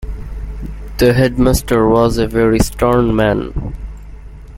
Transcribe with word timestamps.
The 0.97 1.13
headmaster 1.13 1.87
was 1.87 2.17
a 2.17 2.25
very 2.27 2.57
stern 2.57 3.15
man 3.15 3.75